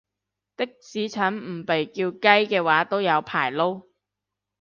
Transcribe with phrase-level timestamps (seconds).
[0.57, 3.83] 的士陳唔被叫雞嘅話都有排撈